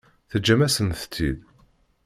[0.29, 1.39] Teǧǧam-asent-tt-id?